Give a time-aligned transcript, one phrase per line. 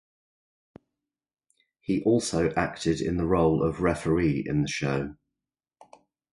[1.81, 5.15] He also acted in the role of "Referee" in the show.